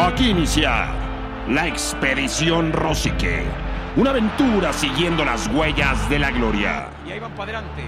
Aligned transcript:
Aquí 0.00 0.30
inicia 0.30 0.94
la 1.48 1.66
expedición 1.66 2.72
Rosique. 2.72 3.42
Una 3.96 4.10
aventura 4.10 4.72
siguiendo 4.72 5.24
las 5.24 5.48
huellas 5.48 6.08
de 6.08 6.20
la 6.20 6.30
gloria. 6.30 6.86
Y 7.04 7.10
ahí 7.10 7.18
van 7.18 7.32
para 7.32 7.58
adelante. 7.58 7.82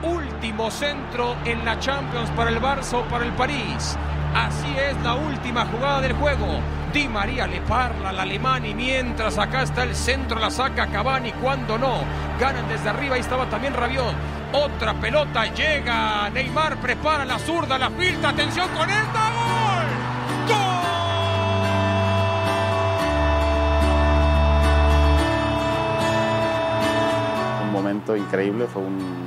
Último 0.00 0.70
centro 0.70 1.34
en 1.44 1.64
la 1.64 1.76
Champions 1.80 2.30
para 2.36 2.50
el 2.50 2.60
Barça 2.60 2.98
o 2.98 3.02
para 3.06 3.24
el 3.24 3.32
París. 3.32 3.98
Así 4.32 4.76
es 4.78 4.96
la 5.02 5.14
última 5.14 5.66
jugada 5.66 6.00
del 6.02 6.12
juego. 6.12 6.60
Di 6.92 7.08
María 7.08 7.48
le 7.48 7.60
parla 7.62 8.10
al 8.10 8.20
alemán 8.20 8.64
y 8.64 8.72
mientras 8.72 9.36
acá 9.36 9.62
está 9.62 9.82
el 9.82 9.96
centro 9.96 10.38
la 10.38 10.52
saca 10.52 10.86
Cavani 10.86 11.32
cuando 11.32 11.78
no. 11.78 12.04
Ganan 12.38 12.68
desde 12.68 12.90
arriba, 12.90 13.16
ahí 13.16 13.22
estaba 13.22 13.46
también 13.46 13.74
Rabiot. 13.74 14.14
Otra 14.52 14.94
pelota 14.94 15.46
llega. 15.46 16.30
Neymar 16.30 16.76
prepara 16.76 17.24
la 17.24 17.40
zurda, 17.40 17.76
la 17.76 17.90
filtra. 17.90 18.30
Atención 18.30 18.68
con 18.68 18.88
esta. 18.88 19.25
Increíble, 28.14 28.66
fue 28.66 28.82
un, 28.82 29.26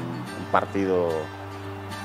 partido 0.51 1.09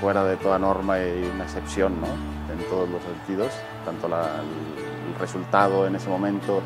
fuera 0.00 0.24
de 0.24 0.36
toda 0.36 0.58
norma 0.58 0.98
y 0.98 1.30
una 1.32 1.44
excepción, 1.44 2.00
¿no? 2.00 2.08
En 2.52 2.68
todos 2.68 2.88
los 2.88 3.02
sentidos, 3.02 3.52
tanto 3.84 4.08
la, 4.08 4.40
el, 4.40 5.18
resultado 5.18 5.86
en 5.86 5.94
ese 5.94 6.08
momento, 6.08 6.60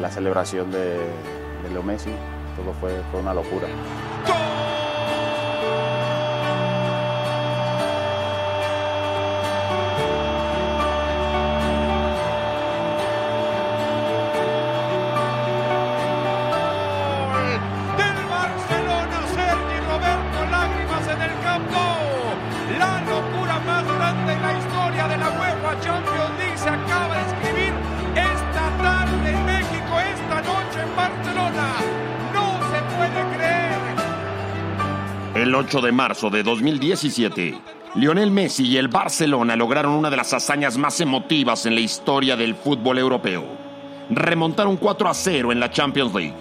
la 0.00 0.10
celebración 0.10 0.70
de, 0.70 0.94
de 0.96 1.70
Leo 1.72 1.82
Messi, 1.82 2.10
todo 2.56 2.72
fue, 2.80 3.02
fue 3.10 3.20
una 3.20 3.34
locura. 3.34 3.66
Barcelona. 31.08 31.76
No 32.34 32.58
se 32.70 32.82
puede 32.96 33.36
creer. 33.36 33.76
El 35.34 35.54
8 35.54 35.80
de 35.80 35.92
marzo 35.92 36.30
de 36.30 36.42
2017, 36.42 37.60
Lionel 37.94 38.30
Messi 38.30 38.66
y 38.66 38.76
el 38.76 38.88
Barcelona 38.88 39.54
lograron 39.54 39.92
una 39.92 40.10
de 40.10 40.16
las 40.16 40.32
hazañas 40.32 40.76
más 40.78 41.00
emotivas 41.00 41.66
en 41.66 41.74
la 41.74 41.80
historia 41.80 42.36
del 42.36 42.54
fútbol 42.54 42.98
europeo. 42.98 43.44
Remontaron 44.10 44.76
4 44.76 45.08
a 45.08 45.14
0 45.14 45.52
en 45.52 45.60
la 45.60 45.70
Champions 45.70 46.14
League. 46.14 46.34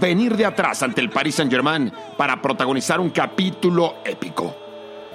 Venir 0.00 0.36
de 0.36 0.46
atrás 0.46 0.82
ante 0.82 1.00
el 1.00 1.10
Paris 1.10 1.36
Saint-Germain 1.36 1.92
para 2.16 2.40
protagonizar 2.40 3.00
un 3.00 3.10
capítulo 3.10 3.96
épico. 4.04 4.56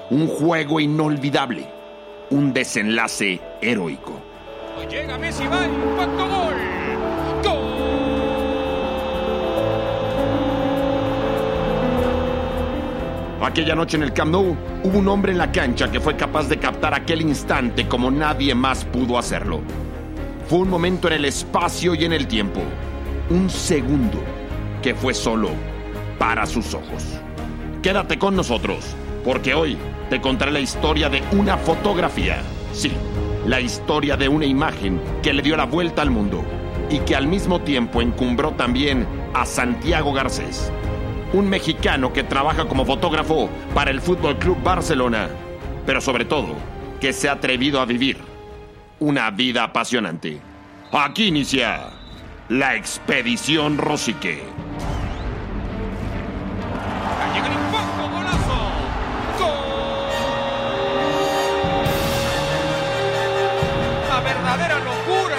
Un 0.10 0.28
juego 0.28 0.80
inolvidable. 0.80 1.68
Un 2.30 2.54
desenlace 2.54 3.42
heroico. 3.62 4.22
Llega 4.90 5.18
Messi, 5.18 5.46
va, 5.48 5.66
impacto 5.66 6.28
gol. 6.28 6.54
Gol. 6.54 6.77
Aquella 13.42 13.76
noche 13.76 13.98
en 13.98 14.04
el 14.04 14.14
Camp 14.14 14.32
Nou 14.32 14.58
hubo 14.84 14.98
un 14.98 15.08
hombre 15.08 15.32
en 15.32 15.38
la 15.38 15.52
cancha 15.52 15.92
que 15.92 16.00
fue 16.00 16.16
capaz 16.16 16.50
de 16.50 16.58
captar 16.58 16.94
aquel 16.94 17.22
instante 17.22 17.88
como 17.88 18.10
nadie 18.10 18.56
más 18.56 18.84
pudo 18.86 19.18
hacerlo. 19.18 19.62
Fue 20.48 20.60
un 20.60 20.70
momento 20.70 21.08
en 21.08 21.14
el 21.14 21.26
espacio 21.26 21.94
y 21.94 22.06
en 22.06 22.14
el 22.14 22.28
tiempo. 22.28 22.62
Un 23.30 23.50
segundo 23.50 24.18
que 24.82 24.96
fue 24.96 25.14
solo 25.14 25.50
para 26.18 26.46
sus 26.46 26.74
ojos. 26.74 27.04
Quédate 27.84 28.18
con 28.18 28.36
nosotros, 28.36 28.96
porque 29.24 29.54
hoy 29.54 29.78
te 30.10 30.20
contaré 30.20 30.52
la 30.52 30.60
historia 30.60 31.10
de 31.10 31.22
una 31.32 31.58
fotografía. 31.58 32.42
Sí, 32.74 32.92
la 33.46 33.62
historia 33.62 34.18
de 34.18 34.30
una 34.30 34.46
imagen 34.46 35.00
que 35.22 35.34
le 35.34 35.44
dio 35.44 35.56
la 35.58 35.66
vuelta 35.66 36.02
al 36.02 36.10
mundo 36.10 36.44
y 36.90 37.00
que 37.00 37.16
al 37.16 37.28
mismo 37.28 37.62
tiempo 37.62 38.02
encumbró 38.02 38.52
también 38.54 39.06
a 39.34 39.46
Santiago 39.46 40.12
Garcés, 40.14 40.72
un 41.34 41.50
mexicano 41.50 42.14
que 42.14 42.24
trabaja 42.24 42.68
como 42.68 42.86
fotógrafo 42.86 43.50
para 43.74 43.92
el 43.92 44.02
Fútbol 44.02 44.38
Club 44.38 44.58
Barcelona, 44.64 45.30
pero 45.86 46.02
sobre 46.02 46.26
todo 46.26 46.56
que 47.00 47.14
se 47.14 47.30
ha 47.30 47.34
atrevido 47.34 47.80
a 47.80 47.86
vivir 47.86 48.18
una 49.00 49.30
vida 49.32 49.64
apasionante. 49.64 50.40
Aquí 50.92 51.28
inicia 51.28 51.90
la 52.50 52.76
expedición 52.76 53.78
Rosique. 53.78 54.44
Verdadera 64.24 64.80
locura. 64.80 65.38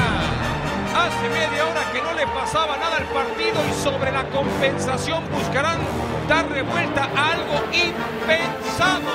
Hace 0.94 1.28
media 1.28 1.66
hora 1.66 1.87
le 2.18 2.26
pasaba 2.26 2.76
nada 2.76 2.96
al 2.96 3.04
partido 3.06 3.54
y 3.68 3.72
sobre 3.74 4.10
la 4.10 4.28
compensación 4.30 5.22
buscarán 5.32 5.78
darle 6.28 6.62
vuelta 6.62 7.04
a 7.04 7.32
algo 7.32 7.54
impensado. 7.72 9.10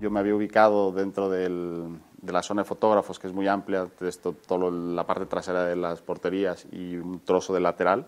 Yo 0.00 0.10
me 0.10 0.20
había 0.20 0.34
ubicado 0.36 0.92
dentro 0.92 1.28
del- 1.28 1.98
de 2.22 2.32
la 2.32 2.42
zona 2.42 2.62
de 2.62 2.68
fotógrafos, 2.68 3.18
que 3.18 3.26
es 3.26 3.32
muy 3.32 3.48
amplia, 3.48 3.88
esto, 4.02 4.34
todo 4.46 4.70
la 4.70 5.04
parte 5.04 5.26
trasera 5.26 5.64
de 5.64 5.74
las 5.74 6.00
porterías 6.00 6.66
y 6.70 6.96
un 6.96 7.20
trozo 7.20 7.52
de 7.54 7.60
lateral, 7.60 8.06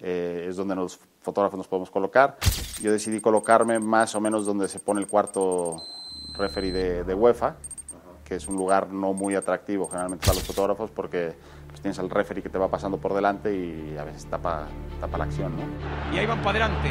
eh, 0.00 0.46
es 0.48 0.56
donde 0.56 0.74
los 0.74 0.98
fotógrafos 1.22 1.56
nos 1.56 1.68
podemos 1.68 1.90
colocar. 1.90 2.36
Yo 2.82 2.90
decidí 2.90 3.20
colocarme 3.20 3.78
más 3.78 4.14
o 4.16 4.20
menos 4.20 4.44
donde 4.44 4.66
se 4.68 4.80
pone 4.80 5.00
el 5.00 5.06
cuarto 5.06 5.76
referee 6.36 6.72
de, 6.72 7.04
de 7.04 7.14
UEFA, 7.14 7.54
que 8.24 8.34
es 8.36 8.48
un 8.48 8.56
lugar 8.56 8.90
no 8.90 9.12
muy 9.12 9.34
atractivo 9.36 9.86
generalmente 9.86 10.26
para 10.26 10.34
los 10.34 10.44
fotógrafos 10.44 10.90
porque 10.90 11.34
pues, 11.74 11.82
tienes 11.82 11.98
al 11.98 12.08
referee 12.08 12.40
que 12.40 12.48
te 12.48 12.56
va 12.56 12.68
pasando 12.68 12.98
por 12.98 13.14
delante 13.14 13.52
y 13.52 13.98
a 13.98 14.04
veces 14.04 14.26
tapa, 14.26 14.68
tapa 15.00 15.18
la 15.18 15.24
acción. 15.24 15.56
¿no? 15.56 16.14
Y 16.14 16.20
ahí 16.20 16.26
van 16.26 16.40
para 16.40 16.66
adelante. 16.66 16.90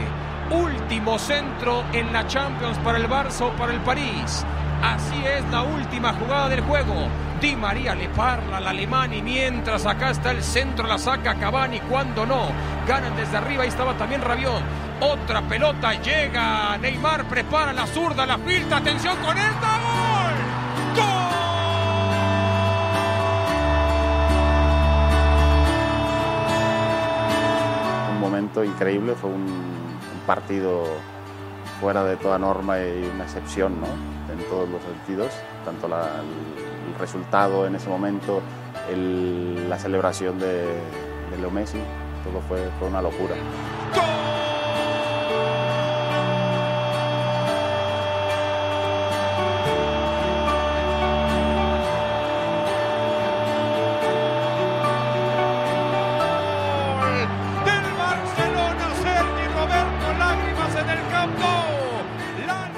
Último 0.52 1.18
centro 1.18 1.86
en 1.94 2.12
la 2.12 2.28
Champions 2.28 2.78
para 2.80 2.98
el 2.98 3.08
Barça 3.08 3.44
o 3.44 3.52
para 3.56 3.74
el 3.74 3.80
París. 3.80 4.46
Así 4.82 5.24
es 5.26 5.50
la 5.50 5.64
última 5.64 6.12
jugada 6.14 6.50
del 6.50 6.60
juego. 6.62 7.08
Di 7.40 7.56
María 7.56 7.96
le 7.96 8.10
parla 8.10 8.58
al 8.58 8.68
alemán 8.68 9.14
y 9.14 9.22
mientras 9.22 9.86
acá 9.86 10.10
está 10.10 10.32
el 10.32 10.44
centro 10.44 10.86
la 10.86 10.98
saca 10.98 11.36
Cavani 11.36 11.80
cuando 11.90 12.26
no. 12.26 12.48
Ganan 12.86 13.16
desde 13.16 13.38
arriba, 13.38 13.64
ahí 13.64 13.70
estaba 13.70 13.94
también 13.94 14.22
Rabiot. 14.22 14.62
Otra 15.00 15.42
pelota 15.44 15.94
llega. 15.94 16.78
Neymar 16.78 17.24
prepara 17.30 17.72
la 17.72 17.88
zurda, 17.88 18.26
la 18.26 18.38
filtra. 18.38 18.78
Atención 18.78 19.16
con 19.24 19.38
esta. 19.38 19.73
Increíble, 28.62 29.14
fue 29.16 29.30
un, 29.30 29.74
partido 30.28 30.84
fuera 31.82 32.04
de 32.06 32.16
toda 32.16 32.38
norma 32.40 32.80
y 32.80 33.10
una 33.14 33.26
excepción 33.26 33.74
¿no? 33.82 33.88
en 34.32 34.40
todos 34.50 34.70
los 34.70 34.82
sentidos, 34.84 35.34
tanto 35.66 35.88
la- 35.88 36.22
el, 36.22 37.00
resultado 37.00 37.66
en 37.66 37.76
ese 37.76 37.90
momento, 37.90 38.42
la 39.68 39.78
celebración 39.80 40.38
de, 40.40 40.64
de 40.64 41.38
Leo 41.40 41.50
Messi, 41.50 41.80
todo 42.24 42.40
fue, 42.48 42.70
fue 42.80 42.88
una 42.88 43.02
locura. 43.02 43.36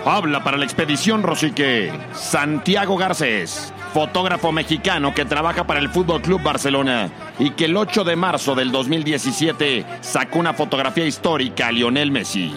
Habla 0.08 0.44
para 0.44 0.58
la 0.58 0.66
expedición 0.66 1.24
Rosique 1.24 1.92
Santiago 2.14 2.96
Garcés, 2.96 3.74
fotógrafo 3.92 4.52
mexicano 4.52 5.16
que 5.16 5.26
trabaja 5.26 5.64
para 5.64 5.80
el 5.80 5.90
Fútbol 5.90 6.22
Club 6.22 6.44
Barcelona 6.44 7.10
y 7.40 7.50
que 7.50 7.66
el 7.66 7.76
8 7.76 8.04
de 8.04 8.16
marzo 8.16 8.54
del 8.54 8.72
2017 8.72 9.84
sacó 10.02 10.38
una 10.38 10.54
fotografía 10.54 11.08
histórica 11.08 11.70
a 11.70 11.72
Lionel 11.72 12.12
Messi. 12.12 12.54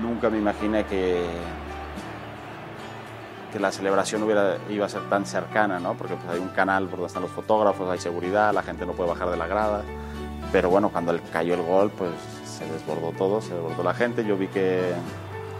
Nunca 0.00 0.30
me 0.30 0.38
imaginé 0.38 0.84
que, 0.84 1.20
que 3.52 3.58
la 3.58 3.72
celebración 3.72 4.24
iba 4.70 4.86
a 4.86 4.88
ser 4.88 5.02
tan 5.08 5.26
cercana, 5.26 5.80
¿no? 5.80 5.94
Porque 5.94 6.14
pues, 6.14 6.28
hay 6.28 6.38
un 6.38 6.50
canal 6.50 6.84
por 6.84 7.00
donde 7.00 7.08
están 7.08 7.22
los 7.22 7.32
fotógrafos, 7.32 7.90
hay 7.90 7.98
seguridad, 7.98 8.54
la 8.54 8.62
gente 8.62 8.86
no 8.86 8.92
puede 8.92 9.10
bajar 9.10 9.30
de 9.30 9.36
la 9.36 9.48
grada. 9.48 9.82
Pero 10.52 10.70
bueno, 10.70 10.90
cuando 10.90 11.18
cayó 11.32 11.54
el 11.54 11.62
gol, 11.62 11.90
pues 11.90 12.12
se 12.44 12.64
desbordó 12.66 13.10
todo, 13.18 13.42
se 13.42 13.52
desbordó 13.52 13.82
la 13.82 13.94
gente. 13.94 14.24
Yo 14.24 14.36
vi 14.36 14.46
que 14.46 14.92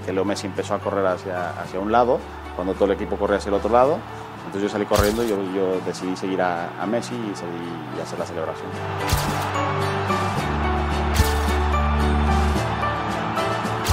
que 0.09 0.15
Leo 0.15 0.25
Messi 0.25 0.47
empezó 0.47 0.73
a 0.73 0.79
correr 0.79 1.05
hacia, 1.05 1.51
hacia 1.51 1.79
un 1.79 1.93
lado, 1.93 2.19
cuando 2.57 2.73
todo 2.73 2.87
el 2.87 2.93
equipo 2.93 3.19
corría 3.19 3.37
hacia 3.37 3.51
el 3.51 3.57
otro 3.57 3.69
lado. 3.69 3.99
Entonces 4.47 4.63
yo 4.63 4.69
salí 4.71 4.87
corriendo 4.87 5.23
y 5.23 5.29
yo, 5.29 5.37
yo 5.55 5.79
decidí 5.85 6.17
seguir 6.17 6.41
a, 6.41 6.71
Messi 6.87 7.15
y, 7.15 7.37
seguir, 7.37 7.61
y 7.95 8.01
hacer 8.01 8.19
la 8.19 8.25
celebración. 8.25 8.71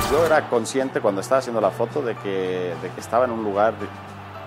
Yo 0.10 0.26
era 0.26 0.48
consciente 0.48 1.02
cuando 1.02 1.20
estaba 1.20 1.40
haciendo 1.40 1.60
la 1.60 1.72
foto 1.72 2.02
de 2.02 2.16
que, 2.16 2.74
de 2.82 2.90
que 2.92 3.02
estaba 3.02 3.26
en 3.26 3.32
un 3.32 3.44
lugar 3.44 3.74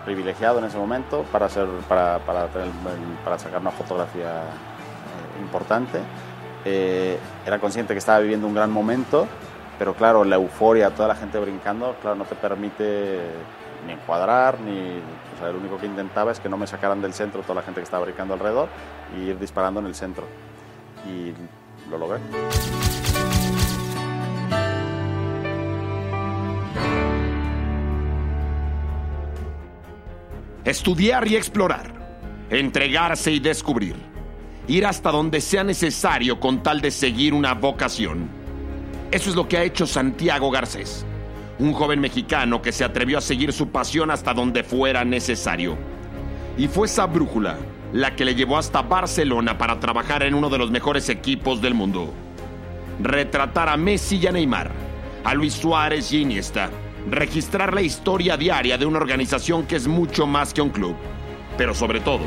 privilegiado 0.06 0.60
en 0.60 0.64
ese 0.64 0.78
momento 0.78 1.24
para, 1.30 1.44
hacer, 1.46 1.66
para, 1.86 2.18
para, 2.20 2.48
para 3.22 3.38
sacar 3.38 3.60
una 3.60 3.72
fotografía 3.72 4.38
eh, 4.38 5.42
importante. 5.42 5.98
Eh, 6.64 7.18
era 7.44 7.58
consciente 7.58 7.92
que 7.92 7.98
estaba 7.98 8.20
viviendo 8.20 8.46
un 8.46 8.54
gran 8.54 8.70
momento 8.70 9.28
pero 9.78 9.94
claro, 9.94 10.24
la 10.24 10.36
euforia, 10.36 10.90
toda 10.90 11.08
la 11.08 11.14
gente 11.14 11.38
brincando, 11.38 11.96
claro, 12.02 12.16
no 12.16 12.24
te 12.24 12.34
permite 12.34 13.20
ni 13.86 13.92
encuadrar, 13.92 14.58
ni... 14.60 14.98
O 15.36 15.40
sea, 15.40 15.52
lo 15.52 15.58
único 15.58 15.78
que 15.78 15.86
intentaba 15.86 16.32
es 16.32 16.40
que 16.40 16.48
no 16.48 16.56
me 16.56 16.66
sacaran 16.66 17.00
del 17.00 17.14
centro 17.14 17.42
toda 17.42 17.56
la 17.56 17.62
gente 17.62 17.80
que 17.80 17.84
estaba 17.84 18.04
brincando 18.04 18.34
alrededor 18.34 18.68
y 19.16 19.28
ir 19.28 19.38
disparando 19.38 19.78
en 19.78 19.86
el 19.86 19.94
centro. 19.94 20.24
Y 21.06 21.32
lo 21.88 21.96
logré. 21.96 22.18
Estudiar 30.64 31.28
y 31.28 31.36
explorar, 31.36 31.92
entregarse 32.50 33.30
y 33.30 33.38
descubrir, 33.38 33.94
ir 34.66 34.86
hasta 34.86 35.12
donde 35.12 35.40
sea 35.40 35.62
necesario 35.62 36.40
con 36.40 36.64
tal 36.64 36.80
de 36.80 36.90
seguir 36.90 37.32
una 37.32 37.54
vocación 37.54 38.37
eso 39.10 39.30
es 39.30 39.36
lo 39.36 39.48
que 39.48 39.56
ha 39.56 39.64
hecho 39.64 39.86
Santiago 39.86 40.50
Garcés, 40.50 41.06
un 41.58 41.72
joven 41.72 42.00
mexicano 42.00 42.60
que 42.60 42.72
se 42.72 42.84
atrevió 42.84 43.18
a 43.18 43.22
seguir 43.22 43.52
su 43.52 43.68
pasión 43.68 44.10
hasta 44.10 44.34
donde 44.34 44.62
fuera 44.62 45.04
necesario. 45.04 45.78
Y 46.58 46.68
fue 46.68 46.86
esa 46.86 47.06
brújula 47.06 47.56
la 47.92 48.14
que 48.14 48.24
le 48.24 48.34
llevó 48.34 48.58
hasta 48.58 48.82
Barcelona 48.82 49.56
para 49.56 49.80
trabajar 49.80 50.22
en 50.24 50.34
uno 50.34 50.50
de 50.50 50.58
los 50.58 50.70
mejores 50.70 51.08
equipos 51.08 51.62
del 51.62 51.74
mundo. 51.74 52.12
Retratar 53.00 53.70
a 53.70 53.76
Messi 53.76 54.18
y 54.18 54.26
a 54.26 54.32
Neymar, 54.32 54.70
a 55.24 55.34
Luis 55.34 55.54
Suárez 55.54 56.12
y 56.12 56.20
Iniesta, 56.20 56.68
registrar 57.08 57.72
la 57.72 57.80
historia 57.80 58.36
diaria 58.36 58.76
de 58.76 58.84
una 58.84 58.98
organización 58.98 59.66
que 59.66 59.76
es 59.76 59.86
mucho 59.86 60.26
más 60.26 60.52
que 60.52 60.60
un 60.60 60.70
club, 60.70 60.96
pero 61.56 61.74
sobre 61.74 62.00
todo, 62.00 62.24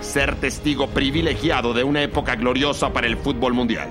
ser 0.00 0.36
testigo 0.36 0.88
privilegiado 0.88 1.74
de 1.74 1.84
una 1.84 2.02
época 2.02 2.36
gloriosa 2.36 2.92
para 2.92 3.06
el 3.06 3.18
fútbol 3.18 3.52
mundial. 3.52 3.90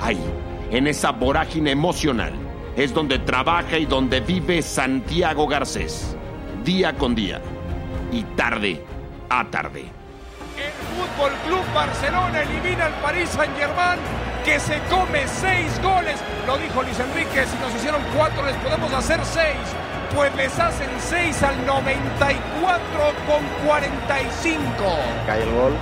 Ahí, 0.00 0.20
en 0.70 0.86
esa 0.86 1.12
vorágine 1.12 1.70
emocional, 1.70 2.32
es 2.76 2.92
donde 2.92 3.18
trabaja 3.18 3.78
y 3.78 3.86
donde 3.86 4.20
vive 4.20 4.62
Santiago 4.62 5.46
Garcés, 5.46 6.16
día 6.64 6.94
con 6.94 7.14
día 7.14 7.40
y 8.12 8.22
tarde 8.22 8.84
a 9.28 9.44
tarde. 9.50 9.86
El 10.58 10.72
Fútbol 10.96 11.32
Club 11.46 11.74
Barcelona 11.74 12.42
elimina 12.42 12.86
al 12.86 12.94
Paris 12.94 13.28
Saint-Germain 13.30 13.98
que 14.44 14.58
se 14.58 14.78
come 14.90 15.26
seis 15.26 15.80
goles. 15.82 16.18
Lo 16.46 16.56
dijo 16.58 16.82
Luis 16.82 16.98
Enrique, 16.98 17.46
si 17.46 17.58
nos 17.58 17.74
hicieron 17.74 18.00
cuatro 18.16 18.44
les 18.44 18.56
podemos 18.56 18.92
hacer 18.92 19.20
seis. 19.24 19.56
Pues 20.14 20.34
les 20.36 20.58
hacen 20.58 20.88
seis 21.00 21.42
al 21.42 21.66
94 21.66 22.40
con 23.26 23.66
45. 23.66 24.74
Cae 25.26 25.42
el 25.42 25.50
gol. 25.52 25.72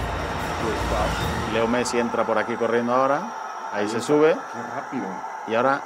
Leo 1.53 1.69
Messi 1.69 1.99
entra 1.99 2.25
por 2.25 2.37
aquí 2.37 2.55
corriendo 2.55 2.93
ahora. 2.93 3.46
Ahí, 3.77 3.89
se 3.89 4.01
sube. 4.01 4.33
Qué 4.35 4.63
rápido. 4.75 5.07
Y 5.49 5.55
ahora 5.55 5.81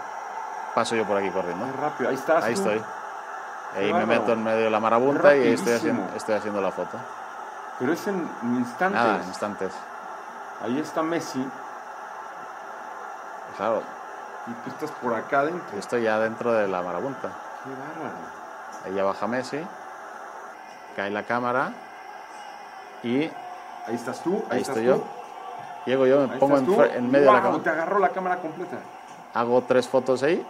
paso 0.75 0.95
yo 0.97 1.05
por 1.05 1.17
aquí 1.17 1.31
corriendo. 1.31 1.67
Qué 1.67 1.73
rápido. 1.81 2.11
Ahí 2.11 2.17
estás. 2.17 2.45
Ahí 2.45 2.55
tú. 2.55 2.61
estoy. 2.61 2.79
Ahí 3.77 3.87
Qué 3.87 3.93
me 3.93 3.93
bárbaro. 4.01 4.21
meto 4.21 4.33
en 4.33 4.45
medio 4.45 4.65
de 4.65 4.71
la 4.71 4.81
marabunta 4.81 5.37
y 5.37 5.53
estoy 5.53 5.75
haciendo, 5.75 6.09
estoy 6.17 6.35
haciendo 6.35 6.61
la 6.61 6.71
foto. 6.73 6.99
Pero 7.79 7.93
es 7.93 8.07
en 8.09 8.29
instantes. 8.59 9.01
Nada, 9.01 9.23
instantes. 9.27 9.73
Ahí 10.63 10.79
está 10.79 11.03
Messi 11.03 11.47
Claro, 13.57 13.83
y 14.47 14.53
tú 14.53 14.71
estás 14.71 14.91
por 15.03 15.15
acá 15.15 15.41
adentro. 15.41 15.67
yo 15.73 15.79
estoy 15.79 16.03
ya 16.03 16.19
dentro 16.19 16.53
de 16.53 16.67
la 16.69 16.83
marabunta. 16.83 17.29
Qué 17.65 17.71
bárbaro. 17.71 18.17
Ahí 18.85 18.95
ya 18.95 19.05
baja 19.05 19.27
Messi, 19.27 19.67
cae 20.97 21.11
la 21.11 21.23
cámara 21.25 21.73
y 23.03 23.25
Ahí 23.87 23.95
estás 23.95 24.23
tú. 24.23 24.45
Ahí, 24.51 24.57
ahí 24.57 24.61
estás 24.63 24.77
estoy 24.77 24.93
tú. 24.93 24.99
yo. 25.05 25.20
Llego 25.91 26.07
yo, 26.07 26.27
me 26.27 26.35
Ahí 26.35 26.39
pongo 26.39 26.57
en, 26.59 26.65
en 26.95 27.11
medio 27.11 27.27
de 27.27 27.33
la 27.33 27.43
cámara, 27.43 27.63
Te 27.65 27.71
agarró 27.71 27.99
la 27.99 28.09
cámara 28.11 28.37
completa. 28.37 28.79
hago 29.35 29.63
tres 29.67 29.89
fotos 29.89 30.23
ahí 30.23 30.47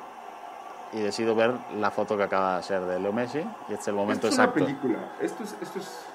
y 0.93 1.01
decido 1.01 1.35
ver 1.35 1.55
la 1.79 1.91
foto 1.91 2.17
que 2.17 2.25
acaba 2.25 2.53
de 2.55 2.59
hacer 2.59 2.81
de 2.83 2.99
Leo 3.01 3.13
Messi 3.13 3.39
y 3.39 3.73
este 3.73 3.75
es 3.75 3.89
el 3.89 3.95
momento 3.95 4.29
esto 4.29 4.43
exacto. 4.43 4.61
es 4.61 4.67
una 4.71 4.81
película. 4.81 4.99
Esto 5.21 5.45
es. 5.45 5.55
Esto 5.63 5.79
es 5.79 6.07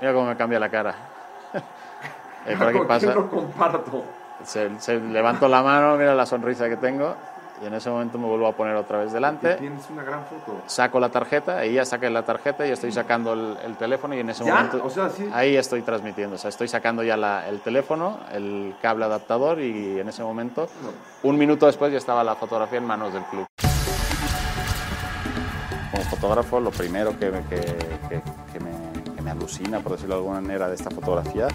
Mira 0.00 0.12
cómo 0.12 0.26
me 0.26 0.36
cambia 0.36 0.58
la 0.60 0.68
cara. 0.68 0.94
Eh, 2.46 2.56
por 2.58 2.68
aquí 2.68 2.78
pasa. 2.86 3.06
que 3.08 3.14
lo 3.14 3.30
comparto. 3.30 4.04
Se, 4.44 4.78
se 4.78 5.00
levanto 5.00 5.48
la 5.48 5.62
mano, 5.62 5.96
mira 5.96 6.14
la 6.14 6.26
sonrisa 6.26 6.68
que 6.68 6.76
tengo 6.76 7.14
y 7.64 7.66
en 7.66 7.74
ese 7.74 7.88
momento 7.90 8.18
me 8.18 8.26
vuelvo 8.26 8.46
a 8.46 8.52
poner 8.52 8.76
otra 8.76 8.98
vez 8.98 9.12
delante. 9.12 9.54
tienes 9.54 9.88
una 9.90 10.02
gran 10.04 10.24
foto. 10.26 10.60
Saco 10.66 11.00
la 11.00 11.08
tarjeta, 11.08 11.62
ella 11.64 11.84
saca 11.86 12.08
la 12.10 12.22
tarjeta 12.22 12.66
y 12.66 12.70
estoy 12.70 12.92
sacando 12.92 13.32
el, 13.32 13.56
el 13.64 13.76
teléfono 13.76 14.14
y 14.14 14.20
en 14.20 14.28
ese 14.30 14.44
¿Ya? 14.44 14.54
momento 14.54 14.82
O 14.84 14.90
sea, 14.90 15.08
sí. 15.08 15.28
ahí 15.32 15.56
estoy 15.56 15.82
transmitiendo, 15.82 16.36
o 16.36 16.38
sea, 16.38 16.50
estoy 16.50 16.68
sacando 16.68 17.02
ya 17.02 17.16
la- 17.16 17.48
el 17.48 17.60
teléfono, 17.60 18.18
el 18.32 18.74
cable 18.82 19.06
adaptador 19.06 19.60
y 19.60 19.98
en 19.98 20.08
ese 20.08 20.22
momento, 20.22 20.68
un 21.22 21.38
minuto 21.38 21.66
después 21.66 21.90
ya 21.90 21.98
estaba 21.98 22.22
la 22.22 22.34
fotografía 22.34 22.78
en 22.78 22.84
manos 22.86 23.12
del 23.14 23.22
club. 23.24 23.46
Como 25.90 26.02
fotógrafo, 26.04 26.60
lo 26.60 26.70
primero 26.70 27.18
que, 27.18 27.30
me- 27.30 27.42
que, 27.44 27.60
que- 28.08 28.22
que 28.52 28.60
me, 28.60 29.22
me 29.22 29.30
alucina, 29.30 29.80
por 29.80 29.92
decirlo 29.92 30.16
de 30.16 30.20
alguna 30.20 30.40
manera, 30.40 30.68
de 30.68 30.74
esta 30.74 30.90
fotografía 30.90 31.48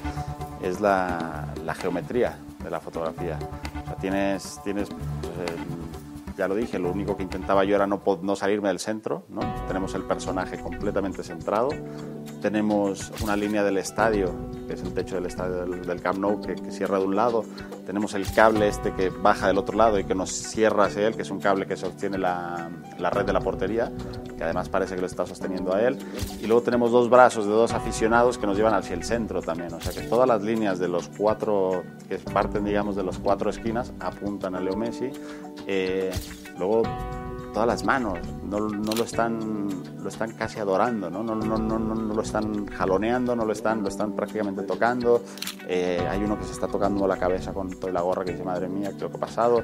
es 0.61 0.79
la, 0.81 1.45
la 1.63 1.73
geometría 1.75 2.35
de 2.63 2.69
la 2.69 2.79
fotografía. 2.79 3.37
O 3.83 3.85
sea, 3.87 3.95
tienes, 3.95 4.59
tienes 4.63 4.89
pues, 4.89 5.49
el- 5.51 5.78
ya 6.39 6.47
lo 6.47 6.55
dije, 6.55 6.79
lo 6.79 6.89
único 6.89 7.17
que 7.17 7.23
intentaba 7.23 7.65
yo 7.65 7.75
era 7.75 7.85
no, 7.85 8.01
no 8.21 8.35
salirme 8.37 8.69
del 8.69 8.79
centro, 8.79 9.25
¿no? 9.27 9.41
Tenemos 9.67 9.93
el 9.93 10.03
personaje 10.03 10.57
completamente 10.57 11.21
centrado, 11.21 11.67
tenemos 12.41 13.11
una 13.21 13.35
línea 13.35 13.61
del 13.61 13.77
estadio, 13.77 14.31
que 14.65 14.75
es 14.75 14.81
el 14.81 14.93
techo 14.93 15.15
del 15.15 15.25
estadio 15.25 15.65
del, 15.65 15.85
del 15.85 16.01
Camp 16.01 16.17
Nou, 16.17 16.39
que, 16.39 16.55
que 16.55 16.71
cierra 16.71 16.97
de 16.97 17.05
un 17.05 17.15
lado, 17.17 17.43
tenemos 17.85 18.13
el 18.13 18.25
cable 18.31 18.69
este 18.69 18.93
que 18.93 19.09
baja 19.09 19.47
del 19.47 19.57
otro 19.57 19.75
lado 19.75 19.99
y 19.99 20.05
que 20.05 20.15
nos 20.15 20.29
cierra 20.29 20.85
hacia 20.85 21.07
él, 21.07 21.15
que 21.15 21.23
es 21.23 21.29
un 21.29 21.41
cable 21.41 21.65
que 21.65 21.75
sostiene 21.75 22.17
la, 22.17 22.69
la 22.97 23.09
red 23.09 23.25
de 23.25 23.33
la 23.33 23.41
portería, 23.41 23.91
que 24.37 24.43
además 24.45 24.69
parece 24.69 24.95
que 24.95 25.01
lo 25.01 25.07
está 25.07 25.25
sosteniendo 25.25 25.75
a 25.75 25.81
él, 25.81 25.97
y 26.41 26.47
luego 26.47 26.61
tenemos 26.61 26.91
dos 26.91 27.09
brazos 27.09 27.45
de 27.45 27.51
dos 27.51 27.73
aficionados 27.73 28.37
que 28.37 28.47
nos 28.47 28.55
llevan 28.55 28.75
hacia 28.75 28.93
el 28.93 29.03
centro 29.03 29.41
también, 29.41 29.73
o 29.73 29.81
sea 29.81 29.91
que 29.91 30.07
todas 30.07 30.25
las 30.25 30.41
líneas 30.41 30.79
de 30.79 30.87
los 30.87 31.09
cuatro, 31.09 31.83
que 32.07 32.17
parten 32.17 32.63
digamos 32.63 32.95
de 32.95 33.03
los 33.03 33.19
cuatro 33.19 33.49
esquinas, 33.49 33.91
apuntan 33.99 34.55
a 34.55 34.61
Leo 34.61 34.77
Messi, 34.77 35.11
Eh, 35.71 36.09
luego 36.59 36.83
todas 37.53 37.67
las 37.67 37.83
manos, 37.83 38.19
no, 38.43 38.59
no 38.59 38.91
lo, 38.93 39.03
están, 39.03 39.67
lo 40.03 40.07
están 40.09 40.33
casi 40.33 40.59
adorando, 40.59 41.09
¿no? 41.09 41.23
No, 41.23 41.33
no, 41.33 41.57
no, 41.57 41.79
no, 41.79 41.95
lo 42.13 42.21
están 42.21 42.67
jaloneando, 42.67 43.35
no 43.35 43.43
lo 43.43 43.53
están, 43.53 43.81
lo 43.81 43.87
están 43.89 44.11
prácticamente 44.13 44.61
tocando. 44.63 45.23
Eh, 45.67 46.05
hay 46.07 46.23
uno 46.23 46.37
que 46.37 46.45
se 46.45 46.51
está 46.51 46.67
tocando 46.67 47.07
la 47.07 47.17
cabeza 47.17 47.51
con 47.51 47.71
toda 47.71 47.91
la 47.91 48.01
gorra 48.01 48.23
que 48.23 48.33
dice, 48.33 48.43
madre 48.43 48.67
mía, 48.69 48.91
¿qué 48.95 49.01
lo 49.03 49.09
que 49.09 49.17
ha 49.17 49.19
pasado? 49.19 49.63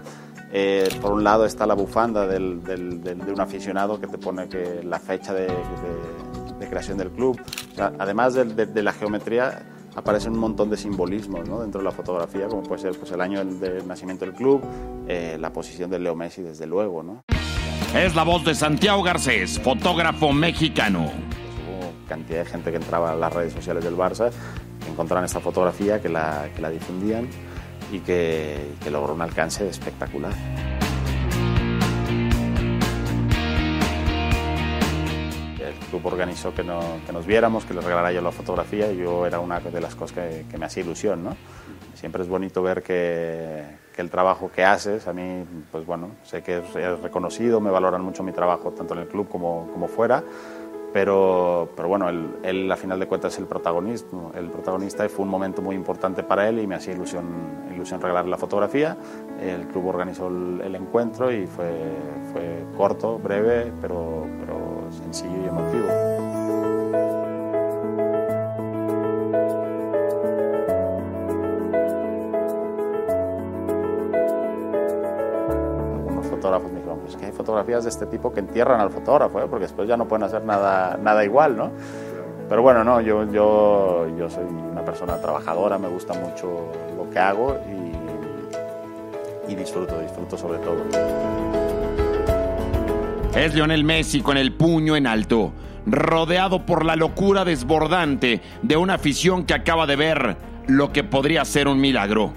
Eh, 0.52 0.90
por 1.00 1.12
un 1.12 1.24
lado 1.24 1.46
está 1.46 1.68
la 1.68 1.76
bufanda 1.76 2.26
del, 2.26 2.64
del- 2.64 3.04
del- 3.04 3.20
de 3.20 3.32
un 3.32 3.42
aficionado 3.42 4.00
que 4.00 4.08
te 4.08 4.18
pone 4.18 4.48
que 4.50 4.82
la 4.84 5.00
fecha 5.00 5.34
de, 5.34 5.42
de- 5.48 6.56
de 6.60 6.68
creación 6.70 6.98
del 6.98 7.12
club. 7.12 7.40
O 7.72 7.76
sea, 7.76 7.94
además 8.00 8.34
de, 8.34 8.46
de- 8.46 8.66
de 8.66 8.82
la 8.84 8.94
geometría, 8.94 9.62
aparecen 9.96 10.34
un 10.34 10.40
montón 10.40 10.70
de 10.70 10.78
simbolismos 10.78 11.48
¿no? 11.48 11.62
dentro 11.62 11.80
de 11.80 11.86
la 11.86 11.92
fotografía, 11.92 12.48
como 12.48 12.64
puede 12.64 12.82
ser 12.82 12.98
pues, 12.98 13.12
el 13.12 13.22
año 13.22 13.40
del, 13.40 13.60
del 13.60 13.88
nacimiento 13.88 14.26
del 14.26 14.34
club, 14.34 14.62
eh, 15.08 15.38
la 15.40 15.52
posición 15.52 15.90
de 15.90 16.00
Leo 16.00 16.16
Messi, 16.16 16.42
desde 16.42 16.68
luego, 16.68 17.02
¿no? 17.02 17.24
Es 17.96 18.14
la 18.14 18.24
voz 18.24 18.44
de 18.44 18.54
Santiago 18.54 19.02
Garcés, 19.04 19.60
fotógrafo 19.60 20.34
mexicano. 20.34 21.04
hubo 21.04 21.94
cantidad 22.10 22.40
de 22.40 22.46
gente 22.46 22.72
que 22.72 22.78
entraba 22.78 23.12
a 23.12 23.16
las 23.16 23.34
redes 23.34 23.54
sociales 23.54 23.84
del 23.86 23.96
Barça, 23.96 24.32
que 24.84 24.92
encontraron 24.92 25.24
esta 25.24 25.40
fotografía, 25.40 26.02
que 26.02 26.10
la, 26.10 26.50
que 26.54 26.62
la 26.62 26.70
difundían 26.70 27.30
y 27.92 28.00
que, 28.00 28.74
que 28.84 28.92
logró 28.92 29.14
un 29.14 29.22
alcance 29.22 29.68
espectacular. 29.70 30.34
Organizó 36.04 36.54
que, 36.54 36.64
no, 36.64 36.80
que 37.06 37.14
nos 37.14 37.26
viéramos, 37.26 37.66
que 37.66 37.74
les 37.74 37.84
regalara 37.84 38.12
yo 38.12 38.22
la 38.22 38.32
fotografía 38.32 38.92
y 38.92 38.98
yo 38.98 39.26
era 39.26 39.40
una 39.40 39.60
de 39.60 39.82
las 39.82 39.96
cosas 39.96 40.18
que, 40.18 40.46
que 40.50 40.58
me 40.58 40.66
hacía 40.66 40.84
ilusión, 40.84 41.24
¿no? 41.24 41.36
Siempre 41.94 42.22
es 42.22 42.28
bonito 42.28 42.62
ver 42.62 42.84
que, 42.84 43.64
que, 43.96 44.02
el 44.02 44.10
trabajo 44.10 44.52
que 44.54 44.64
haces, 44.64 45.08
a 45.08 45.14
mí, 45.14 45.46
pues 45.72 45.86
bueno, 45.86 46.12
sé 46.24 46.44
que 46.44 46.58
es, 46.58 46.76
es 46.76 47.00
reconocido, 47.00 47.62
me 47.62 47.72
valoran 47.72 48.02
mucho 48.02 48.22
mi 48.22 48.32
trabajo 48.32 48.72
tanto 48.72 48.94
en 48.94 49.02
el 49.02 49.08
club 49.08 49.30
como, 49.30 49.70
como 49.72 49.88
fuera, 49.88 50.24
pero, 50.96 51.68
pero 51.76 51.90
bueno, 51.90 52.08
él, 52.08 52.38
él, 52.42 52.72
a 52.72 52.78
final 52.78 52.98
de 52.98 53.06
cuentas 53.06 53.34
es 53.34 53.40
el 53.40 53.48
protagonista, 53.48 54.16
el 54.34 54.50
protagonista 54.50 55.06
y 55.06 55.10
fue 55.10 55.26
un 55.26 55.30
momento 55.30 55.62
muy 55.62 55.76
importante 55.76 56.24
para 56.24 56.48
él 56.48 56.58
y 56.58 56.68
me 56.68 56.76
hacía 56.76 56.94
ilusión, 56.94 57.26
ilusión 57.70 58.00
regalar 58.00 58.26
la 58.28 58.38
fotografía. 58.38 58.96
El 59.42 59.68
club 59.68 59.88
organizó 59.88 60.30
el, 60.30 60.62
el 60.64 60.74
encuentro 60.74 61.34
y 61.34 61.48
fue, 61.48 61.68
fue 62.32 62.64
corto, 62.78 63.20
breve, 63.20 63.74
pero, 63.82 64.26
pero 64.40 64.90
sencillo 64.90 65.36
y 65.44 65.50
emotivo. 65.50 66.25
Fotógrafos 76.46 76.72
me 76.72 76.78
dijeron, 76.80 77.00
pues 77.00 77.16
que 77.16 77.26
hay 77.26 77.32
fotografías 77.32 77.84
de 77.84 77.90
este 77.90 78.06
tipo 78.06 78.32
que 78.32 78.40
entierran 78.40 78.80
al 78.80 78.92
fotógrafo, 78.92 79.40
¿eh? 79.40 79.48
porque 79.50 79.64
después 79.64 79.88
ya 79.88 79.98
no 79.98 80.08
pueden 80.08 80.24
hacer 80.24 80.44
nada, 80.44 80.98
nada 81.02 81.24
igual, 81.24 81.58
¿no? 81.58 81.72
Pero 82.48 82.62
bueno, 82.62 82.84
no, 82.84 83.02
yo, 83.02 83.24
yo, 83.32 84.06
yo 84.16 84.30
soy 84.30 84.44
una 84.44 84.86
persona 84.86 85.18
trabajadora, 85.20 85.80
me 85.80 85.88
gusta 85.88 86.14
mucho 86.14 86.72
lo 86.96 87.10
que 87.10 87.18
hago 87.18 87.58
y, 89.48 89.52
y 89.52 89.56
disfruto, 89.56 90.00
disfruto 90.00 90.38
sobre 90.38 90.60
todo. 90.60 90.84
Es 93.36 93.56
Lionel 93.56 93.84
Messi 93.84 94.22
con 94.22 94.38
el 94.38 94.54
puño 94.54 94.96
en 94.96 95.08
alto, 95.08 95.52
rodeado 95.88 96.68
por 96.68 96.86
la 96.86 96.96
locura 96.96 97.44
desbordante 97.44 98.42
de 98.62 98.78
una 98.78 98.94
afición 98.94 99.46
que 99.46 99.56
acaba 99.56 99.88
de 99.88 99.96
ver 99.96 100.38
lo 100.68 100.92
que 100.92 101.04
podría 101.04 101.44
ser 101.44 101.68
un 101.68 101.82
milagro. 101.82 102.32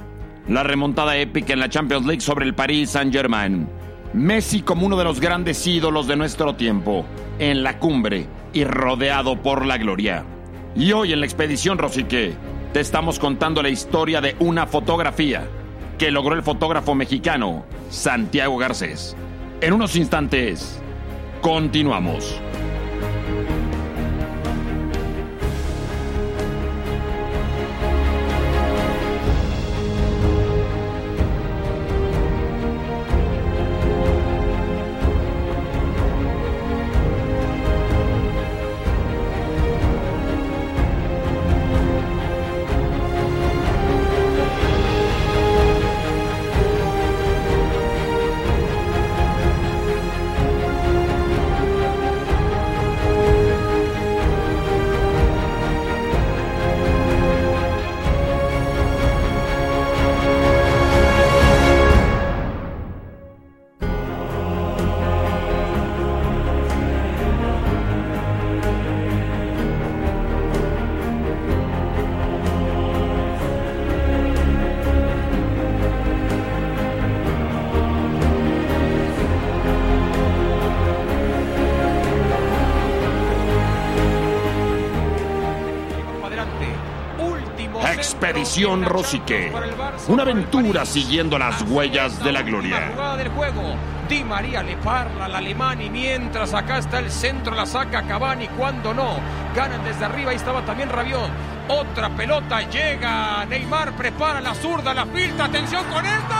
La 0.49 0.63
remontada 0.63 1.19
épica 1.19 1.53
en 1.53 1.61
la 1.61 1.69
Champions 1.69 2.07
League 2.07 2.23
sobre 2.23 2.47
el 2.47 2.55
Paris 2.55 2.91
Saint-Germain. 2.91 3.78
Messi 4.13 4.63
como 4.63 4.87
uno 4.87 4.97
de 4.97 5.05
los 5.05 5.21
grandes 5.21 5.67
ídolos 5.67 6.07
de 6.07 6.17
nuestro 6.17 6.55
tiempo, 6.55 7.05
en 7.39 7.63
la 7.63 7.79
cumbre 7.79 8.27
y 8.53 8.65
rodeado 8.65 9.43
por 9.43 9.67
la 9.67 9.77
gloria. 9.77 10.25
Y 10.75 10.93
hoy 10.93 11.13
en 11.13 11.21
la 11.21 11.27
expedición 11.27 11.79
Rosique 11.79 12.35
te 12.73 12.81
estamos 12.81 13.19
contando 13.19 13.63
la 13.63 13.69
historia 13.69 14.21
de 14.21 14.35
una 14.39 14.67
fotografía 14.67 15.47
que 15.99 16.11
logró 16.11 16.35
el 16.35 16.43
fotógrafo 16.43 16.95
mexicano 16.95 17.65
Santiago 17.91 18.57
Garcés. 18.57 19.17
En 19.61 19.73
unos 19.73 19.97
instantes, 19.97 20.81
continuamos. 21.43 22.41
Expedición 88.21 88.85
Rosique. 88.85 89.53
Una 90.09 90.25
aventura 90.25 90.85
siguiendo 90.85 91.39
las 91.39 91.63
huellas 91.63 92.19
de 92.25 92.33
la 92.33 92.43
gloria. 92.43 92.91
Di 94.09 94.25
María 94.25 94.61
le 94.65 94.77
parla 94.79 95.27
al 95.27 95.37
alemán 95.37 95.81
y 95.81 95.89
mientras 95.89 96.53
acá 96.53 96.79
está 96.79 96.99
el 96.99 97.13
centro, 97.13 97.55
la 97.55 97.65
saca 97.65 98.03
Cavani 98.03 98.49
cuando 98.49 98.93
no. 98.93 99.21
Ganan 99.55 99.85
desde 99.85 100.05
arriba, 100.05 100.33
ahí 100.33 100.37
estaba 100.37 100.63
también 100.63 100.89
Rabión. 100.89 101.31
Otra 101.69 102.09
pelota 102.11 102.63
llega. 102.63 103.45
Neymar 103.45 103.93
prepara 103.93 104.41
la 104.41 104.53
zurda, 104.53 104.93
la 104.93 105.07
filtra. 105.07 105.45
Atención 105.45 105.85
con 105.85 106.05
esta. 106.05 106.38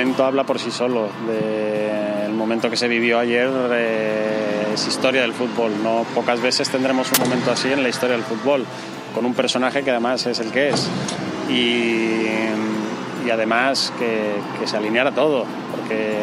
Momento 0.00 0.24
habla 0.24 0.44
por 0.44 0.58
sí 0.58 0.70
solo. 0.70 1.08
De 1.26 2.24
el 2.24 2.32
momento 2.32 2.70
que 2.70 2.76
se 2.76 2.88
vivió 2.88 3.18
ayer 3.18 3.50
eh, 3.72 4.72
es 4.72 4.86
historia 4.86 5.20
del 5.20 5.34
fútbol. 5.34 5.72
No 5.82 6.06
pocas 6.14 6.40
veces 6.40 6.70
tendremos 6.70 7.10
un 7.12 7.24
momento 7.24 7.50
así 7.50 7.70
en 7.70 7.82
la 7.82 7.90
historia 7.90 8.16
del 8.16 8.24
fútbol, 8.24 8.64
con 9.14 9.26
un 9.26 9.34
personaje 9.34 9.82
que 9.82 9.90
además 9.90 10.24
es 10.26 10.40
el 10.40 10.50
que 10.50 10.70
es. 10.70 10.88
Y, 11.50 12.24
y 13.26 13.30
además 13.30 13.92
que, 13.98 14.36
que, 14.58 14.66
se 14.66 14.76
alineara 14.78 15.12
todo, 15.12 15.44
porque 15.70 16.16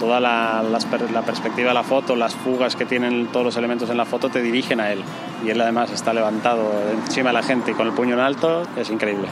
toda 0.00 0.18
la, 0.18 0.62
la, 0.62 0.78
la, 1.12 1.22
perspectiva 1.22 1.68
de 1.68 1.74
la 1.74 1.82
foto, 1.82 2.16
las 2.16 2.34
fugas 2.34 2.74
que 2.74 2.86
tienen 2.86 3.26
todos 3.26 3.44
los 3.44 3.56
elementos 3.56 3.90
en 3.90 3.98
la 3.98 4.06
foto 4.06 4.30
te 4.30 4.40
dirigen 4.40 4.80
a 4.80 4.92
él. 4.92 5.02
Y 5.44 5.50
él 5.50 5.60
además 5.60 5.90
está 5.90 6.14
levantado 6.14 6.72
encima 6.90 7.30
de 7.30 7.34
la 7.34 7.42
gente 7.42 7.72
y 7.72 7.74
con 7.74 7.86
el 7.86 7.92
puño 7.92 8.14
en 8.14 8.20
alto, 8.20 8.62
es 8.76 8.88
increíble. 8.88 9.28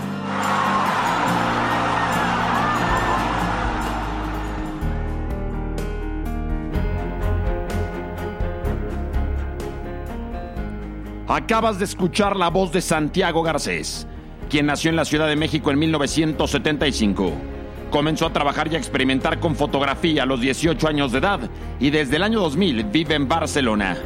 Acabas 11.33 11.79
de 11.79 11.87
escuchar 11.87 12.37
la 12.37 12.51
voz 12.51 12.73
de 12.73 12.83
Santiago 12.83 13.43
Garcés, 13.43 14.07
quien 14.51 14.67
nació 14.67 14.91
en 14.91 14.97
la 14.97 15.07
Ciudad 15.07 15.27
de 15.27 15.35
México 15.35 15.71
en 15.71 15.79
1975. 15.79 17.33
Comenzó 17.91 18.27
a 18.27 18.35
trabajar 18.35 18.71
y 18.71 18.75
a 18.75 18.79
experimentar 18.79 19.41
con 19.41 19.57
fotografía 19.57 20.25
a 20.25 20.27
los 20.27 20.43
18 20.43 20.87
años 20.87 21.11
de 21.11 21.21
edad 21.21 21.41
y 21.81 21.89
desde 21.89 22.17
el 22.17 22.23
año 22.23 22.39
2000 22.39 22.85
vive 22.85 23.15
en 23.15 23.29
Barcelona. 23.29 23.97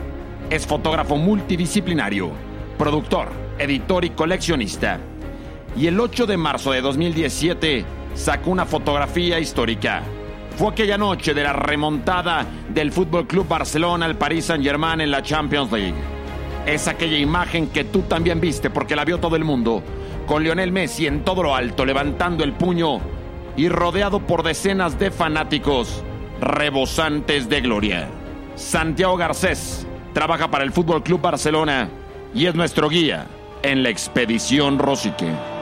Es 0.51 0.69
fotógrafo 0.69 1.17
multidisciplinario, 1.17 2.31
productor, 2.79 3.33
editor 3.59 4.05
y 4.05 4.11
coleccionista. 4.11 5.01
Y 5.77 5.89
el 5.89 5.99
8 5.99 6.27
de 6.27 6.37
marzo 6.37 6.71
de 6.71 6.81
2017 6.81 7.85
sacó 8.15 8.53
una 8.53 8.67
fotografía 8.67 9.41
histórica. 9.41 10.01
Fue 10.57 10.69
aquella 10.69 10.97
noche 10.97 11.35
de 11.35 11.43
la 11.43 11.55
remontada 11.55 12.47
del 12.69 12.93
Fútbol 12.93 13.27
Club 13.27 13.49
Barcelona 13.49 14.07
al 14.07 14.17
Paris 14.17 14.45
Saint-Germain 14.45 15.01
en 15.01 15.11
la 15.11 15.25
Champions 15.25 15.73
League. 15.73 16.16
Es 16.67 16.89
aquella 16.89 17.17
imagen 17.17 17.69
que 17.69 17.85
tú 17.85 18.03
también 18.03 18.41
viste 18.41 18.71
porque 18.71 18.97
la 18.97 19.05
vio 19.05 19.19
todo 19.19 19.37
el 19.37 19.45
mundo, 19.45 19.83
con 20.27 20.43
Lionel 20.43 20.73
Messi 20.73 21.07
en 21.07 21.25
todo 21.25 21.45
lo 21.45 21.55
alto, 21.55 21.85
levantando 21.85 22.43
el 22.43 22.53
puño 22.53 23.01
y 23.57 23.69
rodeado 23.69 24.21
por 24.21 24.43
decenas 24.43 24.99
de 24.99 25.13
fanáticos 25.13 26.03
rebosantes 26.41 27.49
de 27.49 27.61
gloria. 27.61 28.09
Santiago 28.57 29.17
Garcés 29.17 29.87
trabaja 30.13 30.51
para 30.51 30.65
el 30.65 30.73
Fútbol 30.73 31.03
Club 31.03 31.21
Barcelona 31.21 31.89
y 32.35 32.47
es 32.47 32.55
nuestro 32.55 32.89
guía 32.89 33.27
en 33.63 33.83
la 33.83 33.91
expedición 33.91 34.79
Rosique. 34.79 35.56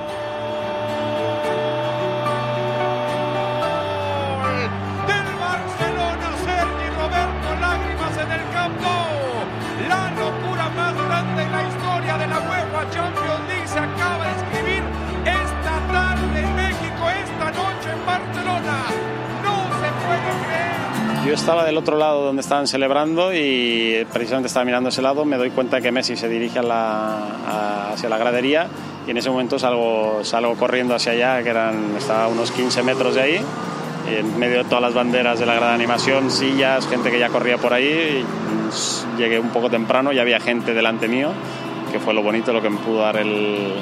Estaba 21.44 21.66
del 21.66 21.76
otro 21.76 21.98
lado 21.98 22.24
donde 22.24 22.40
estaban 22.40 22.66
celebrando 22.66 23.30
y 23.34 24.06
precisamente 24.14 24.46
estaba 24.46 24.64
mirando 24.64 24.88
ese 24.88 25.02
lado, 25.02 25.26
me 25.26 25.36
doy 25.36 25.50
cuenta 25.50 25.78
que 25.82 25.92
Messi 25.92 26.16
se 26.16 26.26
dirige 26.26 26.60
a 26.60 26.62
la, 26.62 27.90
hacia 27.92 28.08
la 28.08 28.16
gradería 28.16 28.66
y 29.06 29.10
en 29.10 29.18
ese 29.18 29.28
momento 29.28 29.58
salgo, 29.58 30.24
salgo 30.24 30.54
corriendo 30.54 30.94
hacia 30.94 31.12
allá, 31.12 31.42
que 31.42 31.50
eran, 31.50 31.96
estaba 31.98 32.24
a 32.24 32.28
unos 32.28 32.50
15 32.50 32.82
metros 32.82 33.16
de 33.16 33.20
ahí, 33.20 33.40
en 34.08 34.38
medio 34.38 34.62
de 34.62 34.64
todas 34.64 34.80
las 34.80 34.94
banderas 34.94 35.38
de 35.38 35.44
la 35.44 35.52
gran 35.56 35.74
animación, 35.74 36.30
sillas, 36.30 36.88
gente 36.88 37.10
que 37.10 37.18
ya 37.18 37.28
corría 37.28 37.58
por 37.58 37.74
ahí, 37.74 38.24
y 38.24 39.18
llegué 39.18 39.38
un 39.38 39.50
poco 39.50 39.68
temprano 39.68 40.14
y 40.14 40.18
había 40.20 40.40
gente 40.40 40.72
delante 40.72 41.08
mío, 41.08 41.28
que 41.92 42.00
fue 42.00 42.14
lo 42.14 42.22
bonito, 42.22 42.54
lo 42.54 42.62
que 42.62 42.70
me 42.70 42.78
pudo 42.78 43.00
dar 43.00 43.18
el, 43.18 43.74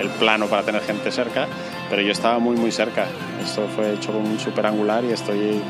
el 0.00 0.08
plano 0.20 0.46
para 0.46 0.62
tener 0.62 0.82
gente 0.82 1.10
cerca, 1.10 1.48
pero 1.92 2.00
yo 2.00 2.12
estaba 2.12 2.38
muy 2.38 2.56
muy 2.56 2.72
cerca, 2.72 3.04
esto 3.44 3.68
fue 3.76 3.92
hecho 3.92 4.12
con 4.12 4.22
un 4.22 4.40
super 4.40 4.64
angular 4.64 5.04
y 5.04 5.12
estoy 5.12 5.60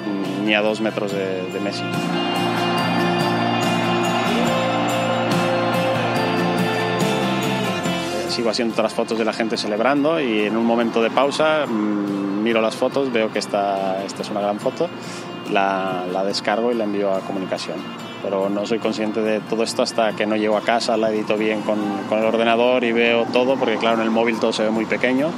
ni 0.45 0.55
a 0.55 0.61
dos 0.61 0.81
metros 0.81 1.11
de, 1.11 1.51
de 1.51 1.59
Messi. 1.59 1.83
sigo 8.29 8.51
haciendo 8.51 8.73
otras 8.73 8.95
fotos 8.95 9.19
de 9.19 9.25
la 9.25 9.33
gente 9.33 9.57
celebrando 9.57 10.21
y 10.21 10.43
en 10.43 10.57
un 10.57 10.65
momento 10.65 11.03
de 11.03 11.11
pausa 11.11 11.67
mmm, 11.67 12.41
miro 12.45 12.61
las 12.61 12.77
fotos, 12.77 13.13
veo 13.13 13.33
que 13.33 13.41
esta, 13.41 14.05
esta 14.05 14.23
es 14.23 14.31
una 14.31 14.41
gran 14.41 14.61
foto, 14.61 14.89
la, 15.51 16.05
la, 16.11 16.23
descargo 16.23 16.71
y 16.71 16.77
la 16.77 16.85
envío 16.85 17.13
a 17.13 17.19
comunicación. 17.21 17.79
Pero 18.23 18.49
no 18.49 18.65
soy 18.65 18.79
consciente 18.79 19.21
de 19.21 19.41
todo 19.41 19.65
esto 19.65 19.83
hasta 19.83 20.13
que 20.13 20.25
no 20.25 20.37
llego 20.37 20.57
a 20.57 20.61
casa, 20.61 20.97
la 20.97 21.11
edito 21.11 21.37
bien 21.37 21.63
con, 21.63 21.79
con 22.09 22.21
el 22.21 22.25
ordenador 22.25 22.85
y 22.85 22.93
veo 22.93 23.27
todo, 23.33 23.57
porque 23.57 23.77
claro, 23.77 23.97
en 23.97 24.05
el 24.05 24.11
móvil 24.11 24.39
todo 24.39 24.53
se 24.53 24.63
ve 24.63 24.71
muy 24.71 24.87
pequeño 24.87 25.29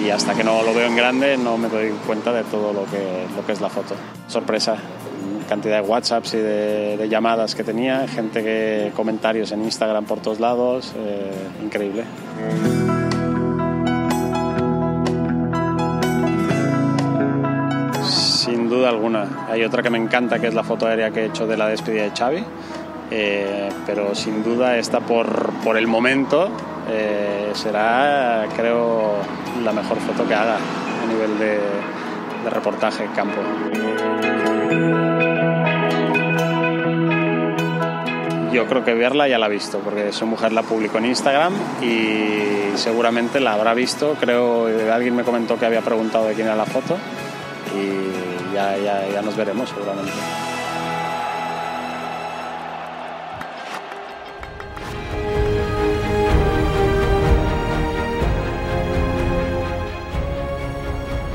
y 0.00 0.10
hasta 0.10 0.34
que 0.34 0.44
no 0.44 0.62
lo 0.62 0.74
veo 0.74 0.86
en 0.86 0.96
grande 0.96 1.36
no 1.36 1.56
me 1.58 1.68
doy 1.68 1.90
cuenta 2.06 2.32
de 2.32 2.44
todo 2.44 2.72
lo 2.72 2.84
que, 2.84 3.26
lo 3.36 3.44
que 3.44 3.52
es 3.52 3.60
la 3.60 3.68
foto. 3.68 3.94
Sorpresa, 4.28 4.76
cantidad 5.48 5.82
de 5.82 5.88
WhatsApps 5.88 6.34
y 6.34 6.38
de, 6.38 7.08
llamadas 7.08 7.54
que 7.54 7.64
tenía, 7.64 8.06
gente 8.08 8.42
que 8.42 8.92
comentarios 8.96 9.52
en 9.52 9.62
Instagram 9.64 10.04
por 10.04 10.20
todos 10.20 10.40
lados, 10.40 10.92
eh, 10.96 11.30
increíble. 11.62 12.04
Sin 18.04 18.68
duda 18.68 18.88
alguna. 18.88 19.46
Hay 19.50 19.62
otra 19.64 19.82
que 19.82 19.90
me 19.90 19.98
encanta 19.98 20.38
que 20.38 20.48
es 20.48 20.54
la 20.54 20.64
foto 20.64 20.86
aérea 20.86 21.10
que 21.10 21.20
he 21.20 21.26
hecho 21.26 21.46
de 21.46 21.56
la 21.56 21.68
despedida 21.68 22.04
de 22.04 22.10
Xavi, 22.10 22.44
eh, 23.10 23.68
pero 23.86 24.14
sin 24.14 24.42
duda 24.42 24.78
esta 24.78 25.00
por, 25.00 25.52
por 25.62 25.76
el 25.76 25.86
momento 25.86 26.50
eh, 26.88 27.50
será, 27.54 28.46
creo, 28.56 29.14
la 29.62 29.72
mejor 29.72 29.98
foto 29.98 30.26
que 30.26 30.34
haga 30.34 30.56
a 30.56 31.06
nivel 31.06 31.38
de, 31.38 31.60
reportaje 32.50 33.08
campo. 33.14 33.40
Yo 38.52 38.66
creo 38.66 38.84
que 38.84 38.94
verla 38.94 39.28
ya 39.28 39.38
la 39.38 39.46
ha 39.46 39.48
visto, 39.48 39.78
porque 39.78 40.12
su 40.12 40.26
mujer 40.26 40.52
la 40.52 40.62
publicó 40.62 40.98
en 40.98 41.06
Instagram 41.06 41.54
y 41.80 42.76
seguramente 42.76 43.40
la 43.40 43.54
habrá 43.54 43.74
visto. 43.74 44.16
Creo 44.18 44.66
que 44.66 44.90
alguien 44.90 45.14
me 45.14 45.22
comentó 45.22 45.58
que 45.58 45.66
había 45.66 45.82
preguntado 45.82 46.26
de 46.26 46.34
quién 46.34 46.48
era 46.48 46.56
la 46.56 46.66
foto 46.66 46.96
y 47.74 48.54
ya, 48.54 48.76
ya 48.76 49.22
nos 49.22 49.36
veremos 49.36 49.70
seguramente. 49.70 50.12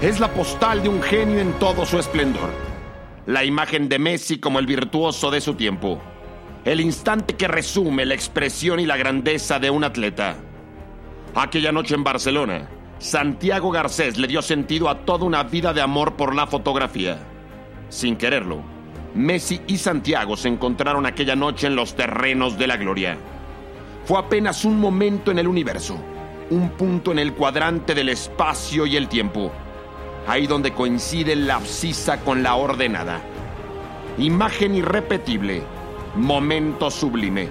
Es 0.01 0.19
la 0.19 0.31
postal 0.31 0.83
de 0.83 0.89
un 0.89 1.01
genio 1.01 1.39
en 1.39 1.53
todo 1.53 1.85
su 1.85 1.97
esplendor. 1.99 2.49
La 3.25 3.43
imagen 3.43 3.89
de 3.89 3.99
Messi 3.99 4.39
como 4.39 4.59
el 4.59 4.65
virtuoso 4.65 5.31
de 5.31 5.41
su 5.41 5.55
tiempo 5.55 6.01
el 6.67 6.81
instante 6.81 7.37
que 7.37 7.47
resume 7.47 8.05
la 8.05 8.13
expresión 8.13 8.81
y 8.81 8.85
la 8.85 8.97
grandeza 8.97 9.57
de 9.57 9.69
un 9.69 9.85
atleta. 9.85 10.35
Aquella 11.33 11.71
noche 11.71 11.95
en 11.95 12.03
Barcelona, 12.03 12.67
Santiago 12.99 13.71
Garcés 13.71 14.17
le 14.17 14.27
dio 14.27 14.41
sentido 14.41 14.89
a 14.89 15.05
toda 15.05 15.23
una 15.23 15.43
vida 15.43 15.71
de 15.71 15.79
amor 15.79 16.17
por 16.17 16.35
la 16.35 16.45
fotografía. 16.45 17.19
Sin 17.87 18.17
quererlo, 18.17 18.63
Messi 19.15 19.61
y 19.67 19.77
Santiago 19.77 20.35
se 20.35 20.49
encontraron 20.49 21.05
aquella 21.05 21.37
noche 21.37 21.67
en 21.67 21.77
los 21.77 21.95
terrenos 21.95 22.57
de 22.57 22.67
la 22.67 22.75
gloria. 22.75 23.17
Fue 24.03 24.19
apenas 24.19 24.65
un 24.65 24.77
momento 24.77 25.31
en 25.31 25.39
el 25.39 25.47
universo, 25.47 25.97
un 26.49 26.71
punto 26.71 27.13
en 27.13 27.19
el 27.19 27.33
cuadrante 27.33 27.95
del 27.95 28.09
espacio 28.09 28.85
y 28.85 28.97
el 28.97 29.07
tiempo, 29.07 29.53
ahí 30.27 30.47
donde 30.47 30.73
coincide 30.73 31.35
la 31.35 31.55
abscisa 31.55 32.19
con 32.19 32.43
la 32.43 32.55
ordenada. 32.55 33.21
Imagen 34.17 34.75
irrepetible 34.75 35.63
momento 36.17 36.89
sublime, 36.89 37.47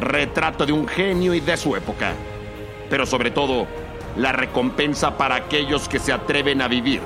retrato 0.00 0.66
de 0.66 0.72
un 0.72 0.86
genio 0.86 1.34
y 1.34 1.40
de 1.40 1.56
su 1.56 1.76
época, 1.76 2.12
pero 2.90 3.06
sobre 3.06 3.30
todo 3.30 3.66
la 4.16 4.32
recompensa 4.32 5.16
para 5.16 5.36
aquellos 5.36 5.88
que 5.88 5.98
se 5.98 6.12
atreven 6.12 6.60
a 6.60 6.68
vivir 6.68 7.00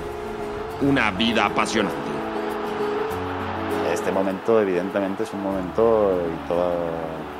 una 0.80 1.11
vida 1.11 1.44
apasionante. 1.46 1.96
Este 3.92 4.11
momento 4.11 4.61
evidentemente 4.61 5.24
es 5.24 5.32
un 5.35 5.42
momento 5.42 6.18
y 6.26 6.48
toda, 6.48 6.72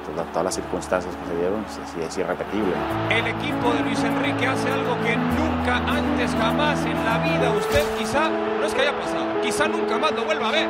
toda, 0.05 0.25
todas 0.27 0.45
las 0.45 0.55
circunstancias 0.55 1.15
que 1.17 1.31
se 1.31 1.37
dieron 1.39 1.65
es, 1.65 2.07
es 2.07 2.19
irrepetible. 2.19 2.73
El 3.11 3.27
equipo 3.27 3.73
de 3.73 3.81
Luis 3.81 4.03
Enrique 4.03 4.47
hace 4.47 4.71
algo 4.71 4.97
que 5.03 5.17
nunca 5.17 5.77
antes, 5.77 6.31
jamás 6.33 6.85
en 6.85 7.05
la 7.05 7.19
vida 7.19 7.53
usted 7.53 7.83
quizá, 7.99 8.29
no 8.29 8.67
es 8.67 8.75
que 8.75 8.83
haya 8.83 8.99
pasado, 8.99 9.27
quizá 9.43 9.69
nunca 9.69 9.99
más 9.99 10.13
lo 10.13 10.25
vuelva 10.25 10.49
a 10.49 10.53
ver. 10.53 10.69